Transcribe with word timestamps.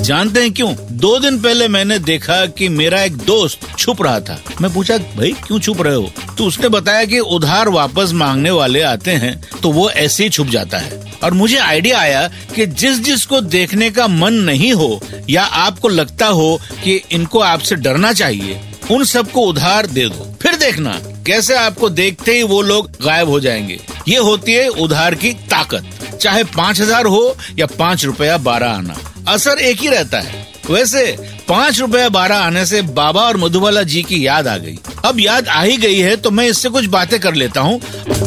जानते 0.00 0.40
हैं 0.40 0.52
क्यों? 0.54 0.74
दो 0.90 1.18
दिन 1.18 1.38
पहले 1.40 1.66
मैंने 1.68 1.98
देखा 1.98 2.44
कि 2.48 2.68
मेरा 2.68 3.02
एक 3.02 3.16
दोस्त 3.16 3.66
छुप 3.78 4.02
रहा 4.02 4.20
था। 4.20 4.42
मैं 4.60 4.72
पूछा, 4.72 4.96
भाई, 4.96 5.32
क्यों 5.46 5.58
छुप 5.58 5.80
रहे 5.82 5.94
हो? 5.94 6.12
तो 6.38 6.44
उसने 6.44 6.68
बताया 6.68 7.04
कि 7.04 7.18
उधार 7.18 7.68
वापस 7.68 8.12
मांगने 8.12 8.50
वाले 8.50 8.82
आते 8.82 9.10
हैं 9.10 9.40
तो 9.62 9.72
वो 9.72 9.90
ऐसे 9.90 10.24
ही 10.24 10.30
छुप 10.30 10.46
जाता 10.46 10.78
है। 10.78 11.02
और 11.24 11.34
मुझे 11.34 11.56
आइडिया 11.56 11.98
आया 11.98 12.28
कि 12.54 12.66
जिस 12.66 13.00
जिस 13.00 13.26
को 13.26 13.40
देखने 13.40 13.90
का 13.90 14.06
मन 14.08 14.34
नहीं 14.34 14.72
हो, 14.72 15.00
या 15.30 15.42
आपको 15.42 15.88
लगता 15.88 16.26
हो 16.26 16.60
कि 16.84 17.00
इनको 17.10 17.38
आपसे 17.38 17.76
डरना 17.76 18.12
चाहिए, 18.12 18.60
उन 18.90 19.04
सबको 19.04 19.40
उधार 19.40 19.86
दे 19.86 20.06
दो। 20.06 20.34
फिर 20.42 20.56
देखना, 20.56 20.98
कैसे 21.26 21.54
आपको 21.54 21.88
देखते 21.90 22.36
ही 22.36 22.42
वो 22.42 22.62
लोग 22.62 22.90
गायब 23.04 23.28
हो 23.28 23.40
जाएँगे। 23.40 23.80
ये 24.08 24.18
होती 24.18 24.52
है 24.52 24.68
उधार 24.68 25.14
की 25.14 25.32
ताकत। 25.32 25.84
चाहे 26.20 26.44
पाँच 26.46 26.80
हज़ार 26.80 27.06
हो 27.06 27.36
या 27.58 27.66
पाँच 27.68 28.04
रुपया 28.04 28.36
बारह 28.38 28.68
आना, 28.68 28.96
असर 29.28 29.58
एक 29.60 29.80
ही 29.80 29.88
रहता 29.88 30.20
है। 30.20 30.48
वैसे, 30.70 31.04
पाँच 31.48 31.78
रुपया 31.80 32.08
बारह 32.08 32.36
आने 32.36 32.64
से 32.66 32.80
बाबा 32.94 33.20
और 33.20 33.36
मधुबाला 33.36 33.82
जी 33.82 34.02
की 34.02 34.26
याद 34.26 34.48
आ 34.48 34.56
गई। 34.56 34.78
अब 35.04 35.20
याद 35.20 35.48
आ 35.48 35.62
ही 35.62 35.76
गई 35.76 35.98
है 35.98 36.14
तो 36.16 36.30
मैं 36.30 36.46
इससे 36.48 36.68
कुछ 36.68 36.86
बातें 36.86 37.18
कर 37.20 37.34
लेता 37.34 37.60
हूँ। 37.60 37.80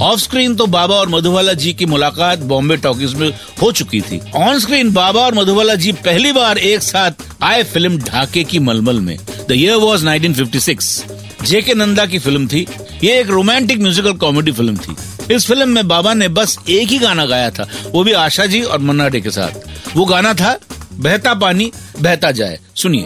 ऑफ़ 0.00 0.20
स्क्रीन 0.20 0.54
तो 0.56 0.66
बाबा 0.66 0.94
और 0.94 1.08
मधुबाला 1.08 1.52
जी 1.54 1.72
की 1.72 1.86
मुलाकात 1.86 2.38
बॉम्बे 2.50 2.76
टॉकीज 2.76 3.14
में 3.14 3.28
हो 3.62 3.70
चुकी 3.72 4.00
थी। 4.00 4.20
ऑन 4.36 4.58
स्क्रीन 4.58 4.92
बाबा 4.92 5.20
और 5.20 5.34
मधुबाला 5.34 5.74
जी 5.74 5.92
पहली 6.04 6.32
बार 6.32 6.58
एक 6.58 6.82
साथ 6.82 7.26
आए 7.42 7.62
फ़िल्म 7.64 7.98
ढाके 8.00 8.44
की 8.44 8.58
मलमल 8.60 9.00
में। 9.00 9.16
द 9.48 9.52
ईयर 9.52 9.76
वॉज़ 9.76 10.06
1956 10.06 11.04
जे 11.42 11.62
के 11.62 11.74
नंदा 11.74 12.06
की 12.06 12.18
फ़िल्म 12.18 12.46
थी। 12.48 12.66
ये 13.04 13.20
एक 13.20 13.30
रोमांटिक 13.30 13.80
म्यूजिकल 13.80 14.12
कॉमेडी 14.16 14.52
फ़िल्म 14.52 14.76
थी। 14.76 14.96
इस 15.32 15.46
फ़िल्म 15.46 15.68
में 15.68 15.88
बाबा 15.88 16.14
ने 16.14 16.28
बस 16.28 16.58
एक 16.68 16.88
ही 16.88 16.98
गाना 16.98 17.26
गाया 17.26 17.50
था, 17.50 17.68
वो 17.92 18.04
भी 18.04 18.12
आशा 18.12 18.46
जी 18.46 18.62
और 18.62 18.78
मन्ना 18.78 19.08
डे 19.08 19.20
के 19.20 19.30
साथ। 19.30 19.68
वो 19.96 20.04
गाना 20.04 20.34
था, 20.34 20.58
बहता 20.94 21.34
पानी, 21.34 21.72
बहता 22.02 22.30
जाए। 22.30 22.58
सुनिए। 22.74 23.04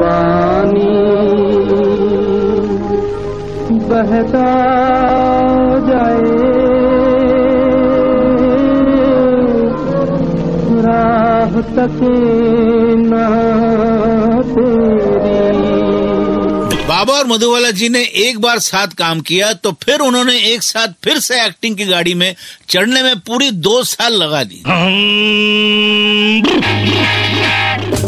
पानी, 0.00 0.90
बहता 3.78 4.46
जाए। 5.78 6.56
राह 10.82 11.60
तके 11.60 12.16
ना 12.96 13.45
बाबा 16.88 17.14
और 17.14 17.26
मधुबाला 17.26 17.70
जी 17.70 17.88
ने 17.88 18.02
एक 18.24 18.38
बार 18.40 18.58
साथ 18.58 18.88
काम 18.98 19.20
किया 19.20 19.52
तो 19.52 19.72
फिर 19.82 20.00
उन्होंने 20.00 20.38
एक 20.52 20.62
साथ 20.62 20.88
फिर 21.04 21.18
से 21.18 21.42
एक्टिंग 21.44 21.76
की 21.76 21.84
गाड़ी 21.84 22.14
में 22.14 22.34
चढ़ने 22.68 23.02
में 23.02 23.18
पूरी 23.20 23.50
दो 23.66 23.82
साल 23.84 24.12
लगा 24.12 24.42
दी। 24.44 24.62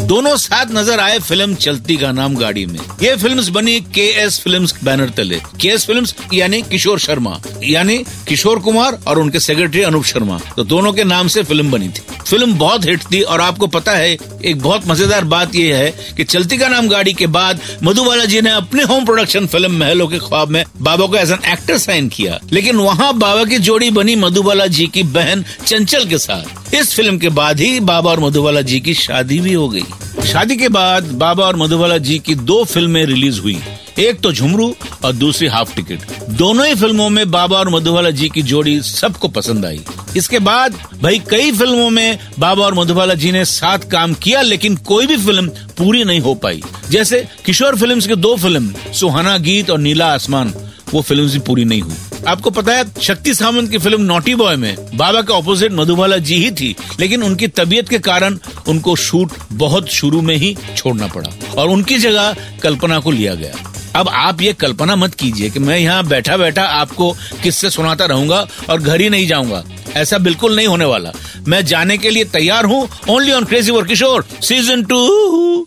दोनों 0.08 0.36
साथ 0.36 0.70
नज़र 0.72 1.00
आए 1.00 1.18
फ़िल्म 1.18 1.54
चलती 1.54 1.96
का 1.96 2.10
नाम 2.12 2.34
गाड़ी 2.34 2.64
में। 2.66 2.78
ये 3.02 3.14
फ़िल्म 3.16 3.42
बनी 3.52 3.80
के 3.94 4.06
एस 4.20 4.38
फ़िल्म 4.40 4.66
बैनर 4.84 5.08
तले। 5.16 5.40
के 5.60 5.68
एस 5.68 5.84
फ़िल्म 5.86 6.06
यानी 6.34 6.60
किशोर 6.62 6.98
शर्मा, 6.98 7.40
यानी 7.64 7.96
किशोर 8.28 8.58
कुमार 8.58 8.98
और 9.08 9.18
उनके 9.18 9.40
सेक्रेटरी 9.40 9.82
अनूप 9.82 10.04
शर्मा। 10.04 10.38
तो 10.56 10.64
दोनों 10.64 10.92
के 10.92 11.04
नाम 11.04 11.28
से 11.28 11.42
फ़िल्म 11.42 11.70
बनी 11.70 11.88
थी। 11.88 12.02
फ़िल्म 12.20 12.54
बहुत 12.58 12.86
हिट 12.86 13.02
थी 13.12 13.20
और 13.22 13.40
आपको 13.40 13.66
पता 13.66 13.92
है, 13.92 14.16
एक 14.44 14.60
बहुत 14.62 14.86
मज़ेदार 14.88 15.24
बात 15.26 15.54
यह 15.54 15.76
है 15.76 16.14
कि 16.16 16.24
चलती 16.24 16.56
का 16.58 16.68
नाम 16.68 16.88
गाड़ी 16.88 17.12
के 17.12 17.26
बाद 17.28 17.60
मधुबाला 17.82 18.24
जी 18.24 18.40
ने 18.40 18.50
अपने 18.52 18.82
होम 18.84 19.04
प्रोडक्शन 19.04 19.46
फ़िल्म 19.46 19.72
महलों 19.74 20.08
के 20.08 20.18
ख्वाब 20.18 20.48
में 20.48 20.64
बाबा 20.80 21.06
को 21.06 21.16
एज 21.16 21.32
एन 21.32 21.50
एक्टर 21.52 21.78
साइन 21.78 22.08
किया। 22.08 22.40
लेकिन 22.52 22.76
वहाँ 22.78 23.12
बाबा 23.18 23.44
की 23.44 23.58
जोड़ी 23.60 23.90
बनी 23.90 24.16
मधुबाला 24.16 24.66
जी 24.68 24.86
की 24.86 25.02
बहन 25.10 25.44
चंचल 25.66 26.08
के 26.08 26.18
साथ। 26.18 26.74
इस 26.74 26.94
फ़िल्म 26.94 27.18
के 27.18 27.28
बाद 27.30 27.60
ही 27.60 27.78
बाबा 27.82 28.10
और 28.10 28.20
मधुबाला 28.20 28.60
जी 28.62 28.80
की 28.80 28.94
शादी 28.96 29.40
भी 29.40 29.52
हो 29.52 29.68
गई। 29.68 29.84
शादी 30.24 30.56
के 30.56 30.68
बाद 30.68 31.04
बाबा 31.18 31.44
और 31.44 31.56
मधुबाला 31.56 31.96
जी 31.98 32.18
की 32.18 32.34
दो 32.34 32.62
फ़िल्में 32.64 33.04
रिलीज़ 33.06 33.40
हुई, 33.40 33.58
एक 33.98 34.20
तो 34.20 34.32
झुमरू 34.32 34.74
और 35.04 35.12
दूसरी 35.12 35.48
हाफ़ 35.48 35.74
टिकट। 35.76 36.28
दोनों 36.30 36.66
ही 36.66 36.74
फ़िल्मों 36.74 37.08
में 37.10 37.30
बाबा 37.30 37.58
और 37.58 37.68
मधुबाला 37.68 38.10
जी 38.10 38.28
की 38.28 38.42
जोड़ी 38.42 38.80
सबको 38.82 39.28
पसंद 39.28 39.64
आई। 39.66 39.80
इसके 40.16 40.38
बाद 40.40 40.74
भाई 41.02 41.18
कई 41.30 41.52
फ़िल्मों 41.52 41.88
में 41.90 42.18
बाबा 42.38 42.64
और 42.64 42.74
मधुबाला 42.74 43.14
जी 43.14 43.32
ने 43.32 43.44
साथ 43.44 43.90
काम 43.90 44.14
किया, 44.14 44.42
लेकिन 44.42 44.76
कोई 44.76 45.06
भी 45.06 45.16
फ़िल्म 45.16 45.48
पूरी 45.78 46.04
नहीं 46.04 46.20
हो 46.20 46.34
पाई। 46.34 46.62
जैसे 46.90 47.26
किशोर 47.46 47.76
फिल्म्स 47.76 48.06
के 48.06 48.16
दो 48.16 48.36
फ़िल्म, 48.36 48.72
सुहाना 48.94 49.36
गीत 49.38 49.70
और 49.70 49.78
नीला 49.78 50.12
आसमान, 50.14 50.52
वो 50.92 51.02
फ़िल्म 51.02 51.28
भी 51.28 51.38
पूरी 51.38 51.64
नहीं 51.64 51.82
हुई। 51.82 51.96
आपको 52.28 52.50
पता 52.50 52.72
है, 52.72 52.84
शक्ति 53.02 53.34
सामंत 53.34 53.70
की 53.70 53.78
फ़िल्म 53.78 54.00
नोटी 54.00 54.34
बॉय 54.34 54.56
में 54.56 54.74
बाबा 54.96 55.20
के 55.22 55.32
ऑपोजिट 55.32 55.72
मधुबाला 55.72 56.16
जी 56.18 56.34
ही 56.34 56.50
थी, 56.50 56.74
लेकिन 57.00 57.22
उनकी 57.22 57.48
तबीयत 57.48 57.88
के 57.88 57.98
कारण 57.98 58.38
उनको 58.68 58.96
शूट 58.96 59.32
बहुत 59.52 59.88
शुरू 59.88 60.20
में 60.22 60.34
ही 60.36 60.56
छोड़ना 60.76 61.06
पड़ा 61.06 61.30
और 61.58 61.68
उनकी 61.68 61.98
जगह 61.98 62.36
कल्पना 62.62 62.98
को 63.00 63.10
लिया 63.10 63.34
गया। 63.34 63.52
अब 63.96 64.08
आप 64.08 64.42
ये 64.42 64.52
कल्पना 64.52 64.96
मत 64.96 65.14
कीजिए 65.14 65.50
कि 65.50 65.58
मैं 65.58 65.78
यहाँ 65.78 66.04
बैठा 66.06 66.36
बैठा 66.36 66.62
आपको 66.62 67.10
किससे 67.42 67.70
सुनाता 67.70 68.04
रहूँगा 68.04 68.46
और 68.70 68.80
घर 68.80 69.00
ही 69.00 69.08
नहीं 69.08 69.26
जाऊँगा। 69.26 69.64
ऐसा 69.96 70.18
बिल्कुल 70.18 70.56
नहीं 70.56 70.66
होने 70.66 70.84
वाला। 70.84 71.12
मैं 71.48 71.64
जाने 71.64 71.98
के 71.98 72.10
लिए 72.10 72.24
तैयार 72.24 72.64
हूँ। 72.64 72.88
Only 73.10 73.32
on 73.32 73.44
crazy 73.44 73.72
for 73.72 73.86
Kishore 73.86 74.24
season 74.42 74.82
two 74.84 75.66